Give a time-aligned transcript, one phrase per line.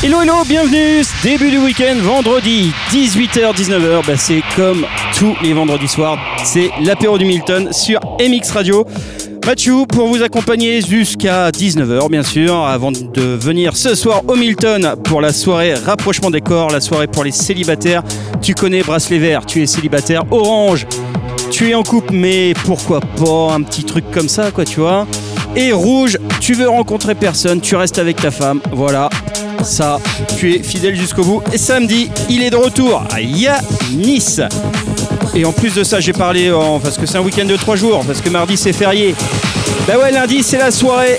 [0.00, 4.86] Hello hello, bienvenue, début du week-end, vendredi 18h-19h, bah c'est comme
[5.18, 8.86] tous les vendredis soirs, c'est l'apéro du Milton sur MX Radio.
[9.44, 14.94] Mathieu pour vous accompagner jusqu'à 19h bien sûr, avant de venir ce soir au Milton
[15.02, 18.04] pour la soirée rapprochement des corps, la soirée pour les célibataires.
[18.40, 20.86] Tu connais bracelet vert, tu es célibataire, orange,
[21.50, 25.08] tu es en couple mais pourquoi pas un petit truc comme ça quoi tu vois.
[25.56, 29.08] Et rouge, tu veux rencontrer personne, tu restes avec ta femme, voilà,
[29.64, 29.98] ça,
[30.38, 31.42] tu es fidèle jusqu'au bout.
[31.52, 33.20] Et samedi, il est de retour à
[33.92, 34.40] Nice.
[35.34, 37.76] Et en plus de ça, j'ai parlé en, parce que c'est un week-end de trois
[37.76, 39.14] jours, parce que mardi c'est férié.
[39.86, 41.18] Bah ouais, lundi c'est la soirée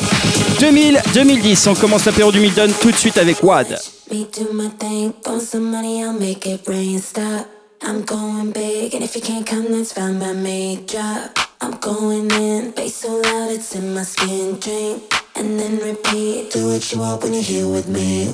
[0.60, 1.70] 2000-2010.
[1.70, 3.80] On commence l'apéro du Milton tout de suite avec Wad.
[11.62, 14.60] I'm going in, bass so loud it's in my skin.
[14.60, 16.54] Drink, and then repeat.
[16.54, 18.34] Do what you want when you're here with me.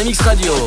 [0.00, 0.59] MX Radio.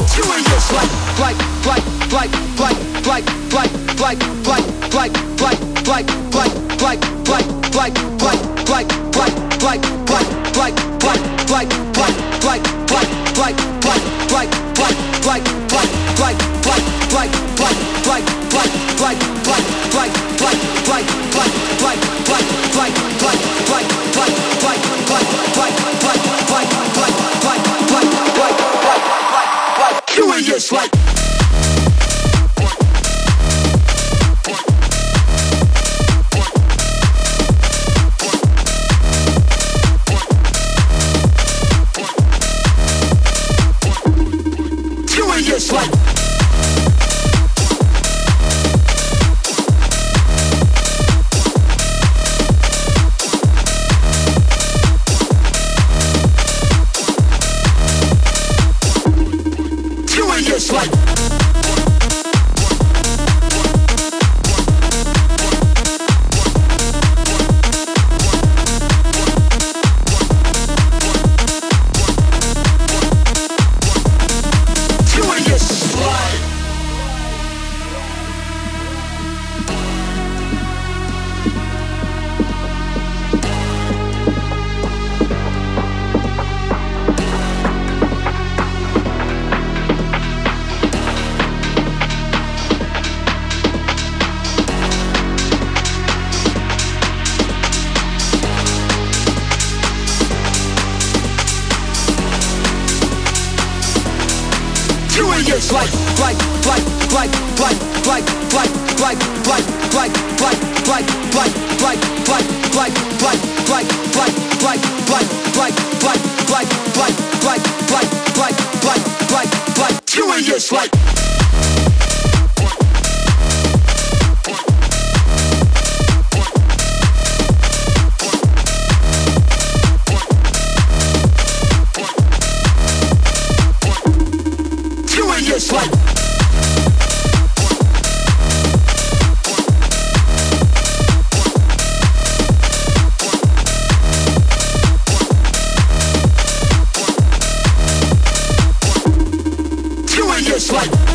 [150.53, 151.13] this life.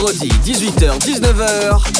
[0.00, 1.99] vendredi 18h-19h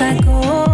[0.00, 0.73] I go.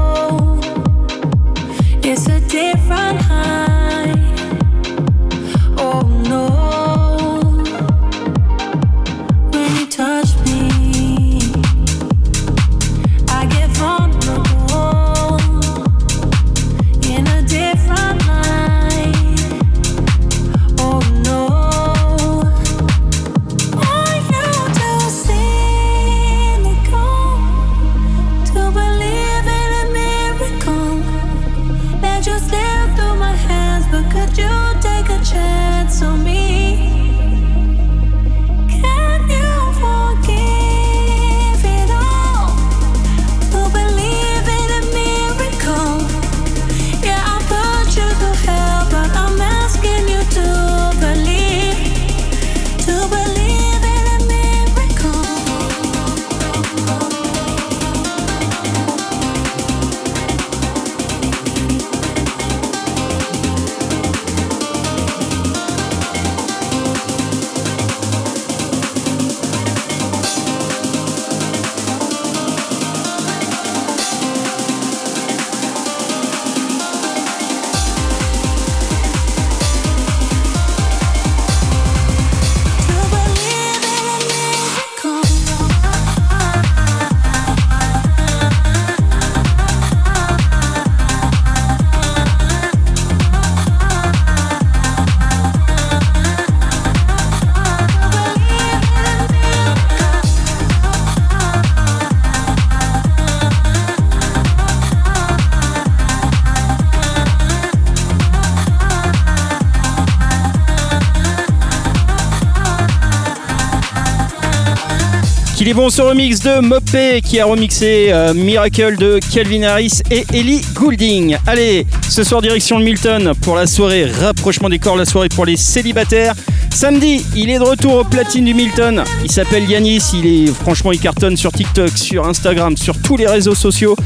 [115.68, 120.25] Est bon ce remix de Mopé qui a remixé euh, Miracle de Calvin Harris et
[120.33, 121.37] Ellie Goulding.
[121.46, 125.44] Allez, ce soir direction le Milton pour la soirée rapprochement des corps, la soirée pour
[125.44, 126.35] les célibataires.
[126.73, 129.05] Samedi, il est de retour au platine du Milton.
[129.23, 133.27] Il s'appelle Yanis, il est franchement il cartonne sur TikTok, sur Instagram, sur tous les
[133.27, 133.96] réseaux sociaux.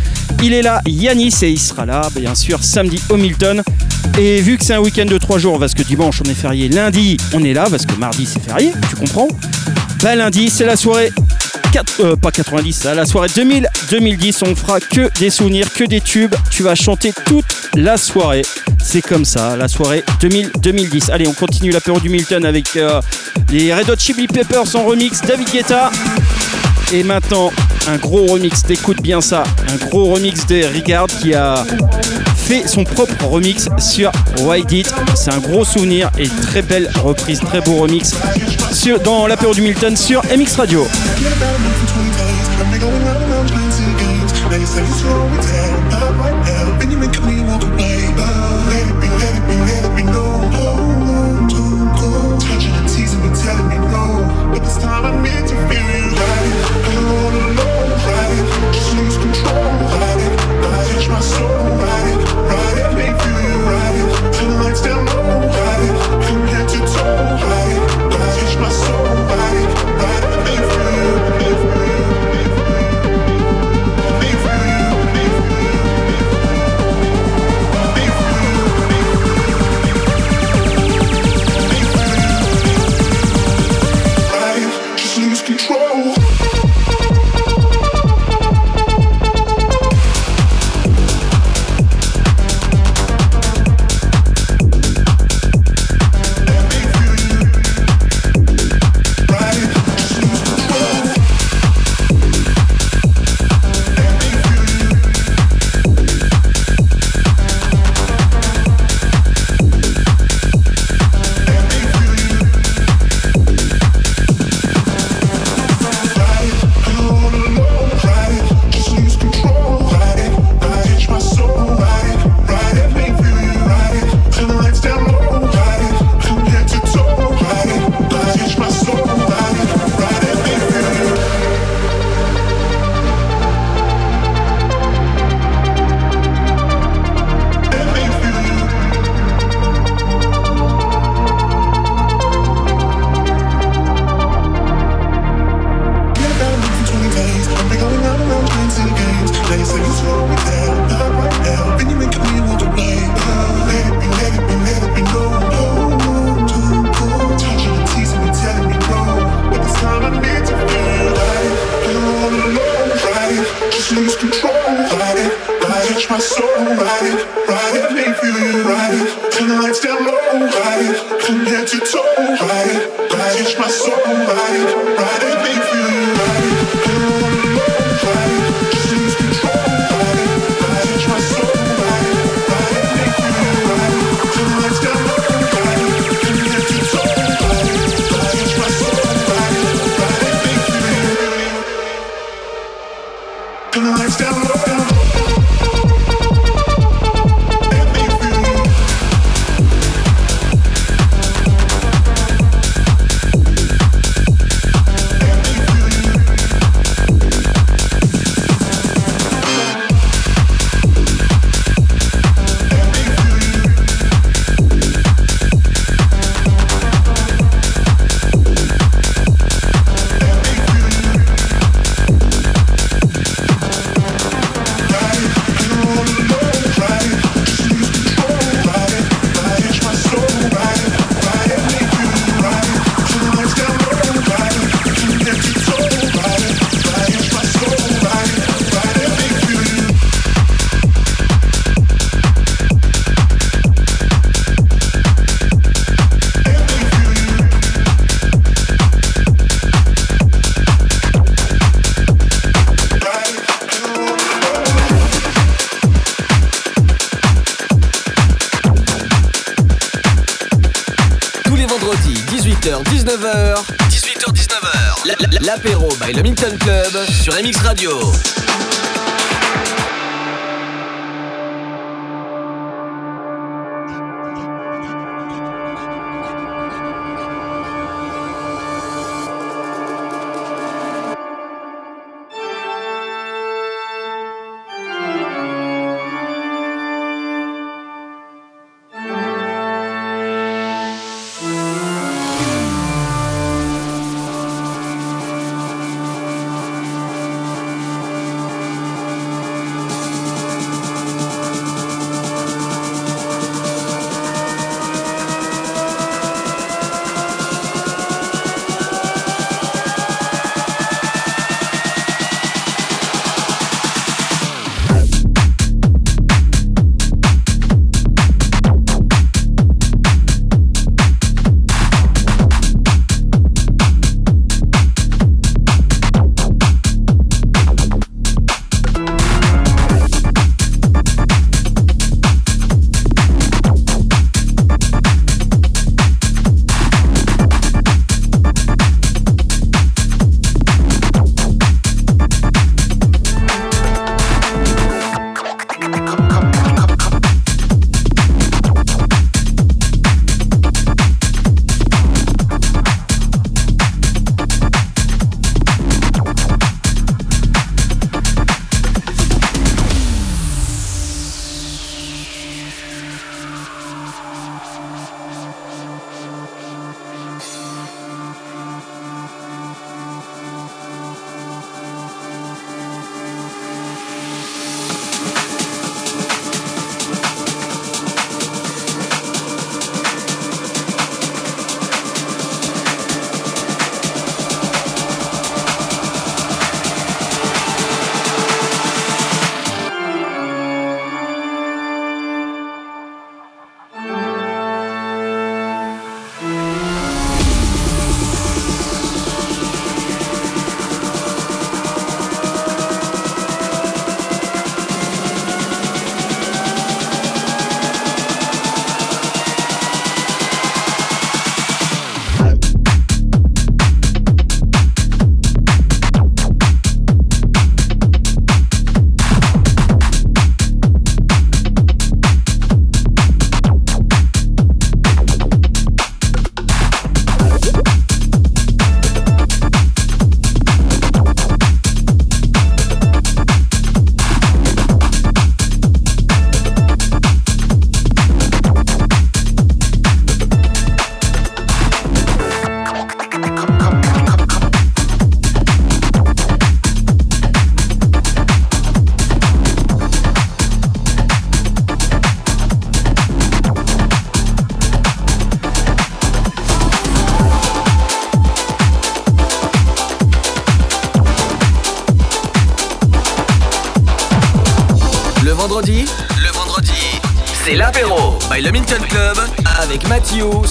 [0.43, 3.63] Il est là, Yanis, et il sera là bien sûr samedi au Milton.
[4.19, 6.69] Et vu que c'est un week-end de 3 jours, parce que dimanche on est férié,
[6.69, 9.29] lundi on est là, parce que mardi c'est férié, tu comprends?
[10.03, 11.13] Bah lundi c'est la soirée
[12.01, 16.35] euh, pas 90, à la soirée 2000-2010, on fera que des souvenirs, que des tubes.
[16.51, 18.43] Tu vas chanter toute la soirée.
[18.83, 21.11] C'est comme ça, la soirée 2000-2010.
[21.11, 23.01] Allez, on continue l'apéro du Milton avec euh,
[23.51, 25.91] les Red Hot Chili Peppers en remix, David Guetta.
[26.93, 27.51] Et maintenant,
[27.89, 31.65] un gros remix, t'écoutes bien ça, un gros remix de Rigard qui a
[32.45, 34.95] fait son propre remix sur White It.
[35.15, 38.13] C'est un gros souvenir et très belle reprise, très beau remix
[38.73, 40.87] sur, dans l'apéro du Milton sur MX Radio.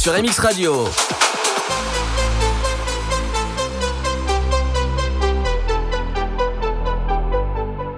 [0.04, 0.89] Sur MX Radio.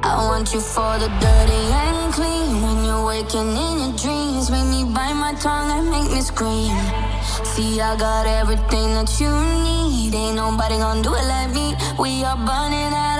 [0.03, 2.61] I want you for the dirty and clean.
[2.61, 6.77] When you're waking in your dreams, make me bite my tongue and make me scream.
[7.43, 9.31] See, I got everything that you
[9.65, 10.13] need.
[10.13, 11.73] Ain't nobody gonna do it like me.
[11.97, 13.14] We are burning at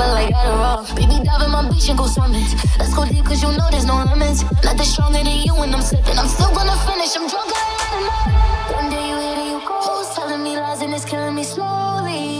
[0.00, 0.80] but like Adderall.
[0.96, 2.48] Baby, dive in my beach and go swimming.
[2.78, 4.40] Let's go deep, cause you know there's no limits.
[4.64, 6.16] Nothing stronger than you when I'm slipping.
[6.16, 8.72] I'm still gonna finish, I'm drunk, I ain't enough.
[8.78, 9.76] One day you hit it, you go.
[9.84, 12.39] Who's telling me lies and it's killing me slowly?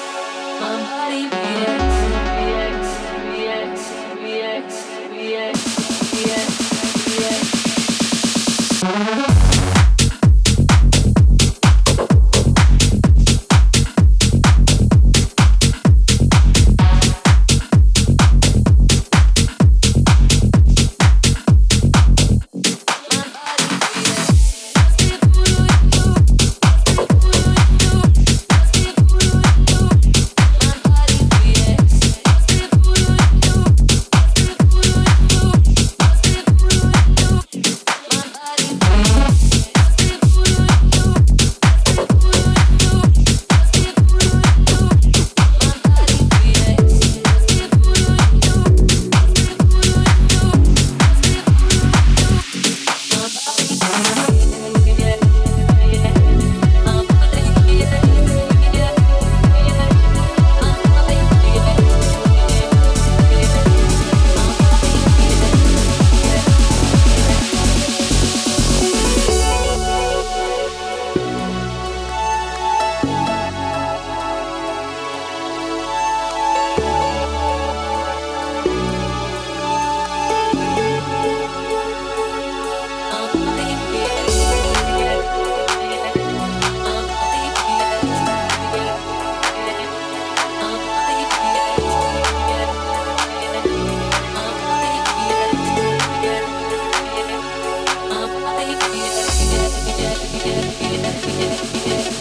[100.49, 102.20] やったやったやった!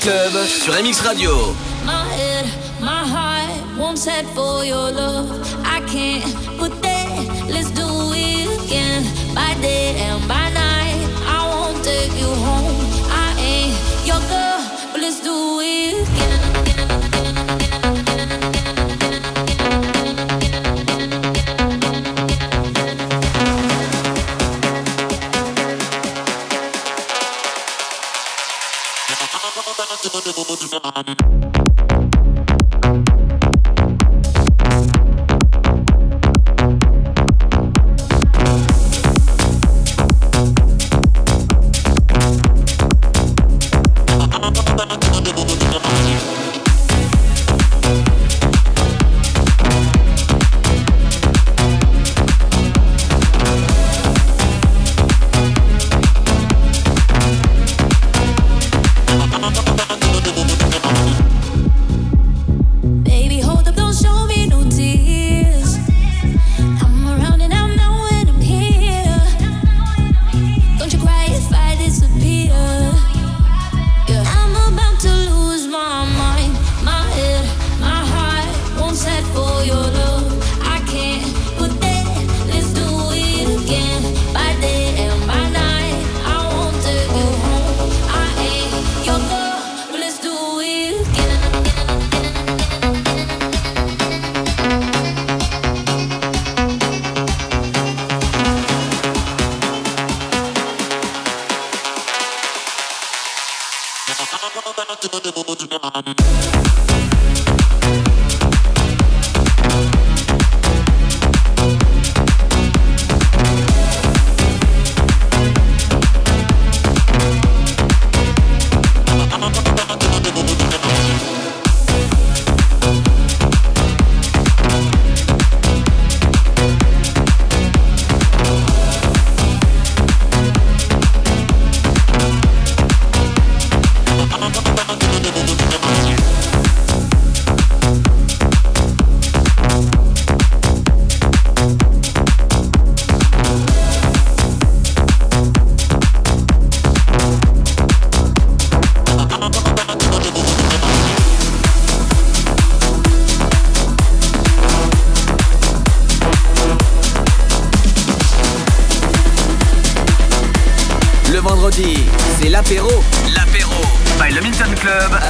[0.00, 1.54] Sur MX Radio.
[1.84, 2.46] My head,
[2.80, 5.03] my heart won't set for your love.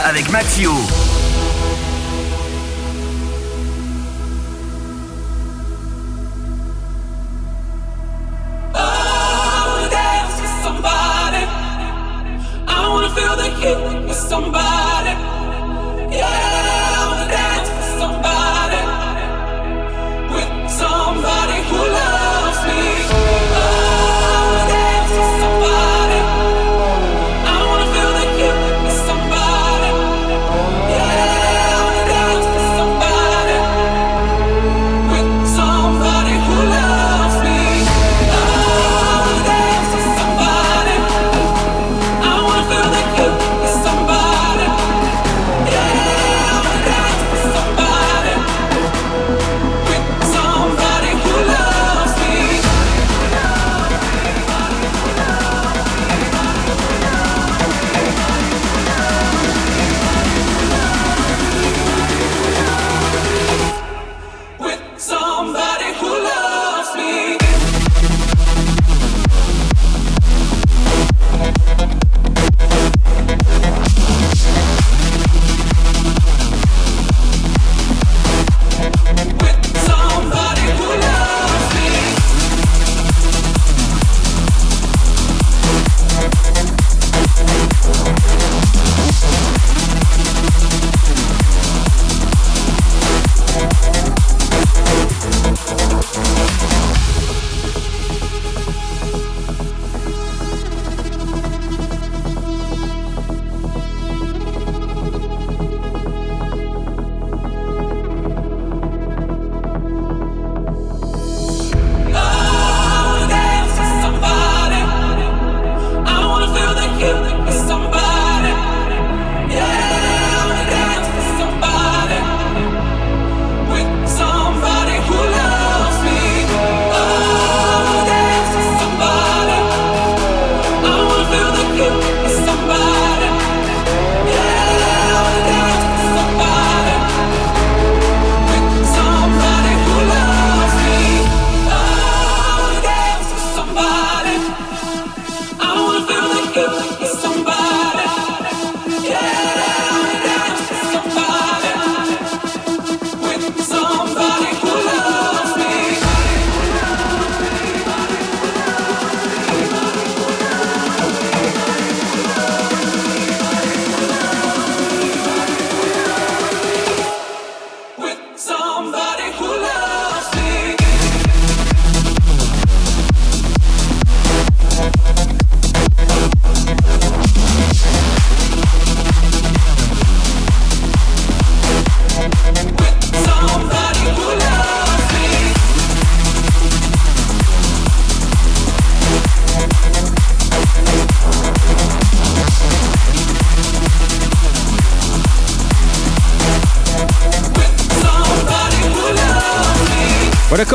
[0.04, 1.13] Avec Mathieu.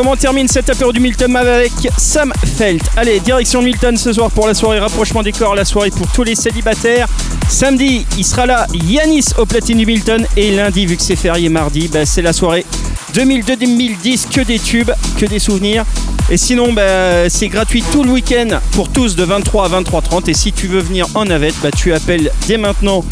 [0.10, 2.82] On termine cette apéro du Milton avec Sam Felt.
[2.97, 6.24] Allez, direction Milton ce soir pour la soirée rapprochement des corps, la soirée pour tous
[6.24, 7.07] les célibataires.
[7.47, 11.49] Samedi, il sera là Yanis au platine du Milton et lundi, vu que c'est férié
[11.49, 12.66] mardi, bah, c'est la soirée
[13.14, 15.86] 2002-2010, que des tubes, que des souvenirs.
[16.32, 20.30] Et sinon, bah, c'est gratuit tout le week-end pour tous de 23 à 23h30.
[20.30, 23.03] Et si tu veux venir en navette, bah, tu appelles dès maintenant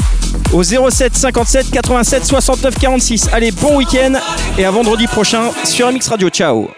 [0.52, 3.30] au 07 57 87 69 46.
[3.34, 4.14] Allez, bon week-end
[4.58, 6.30] et à vendredi prochain sur MX Radio.
[6.30, 6.70] Ciao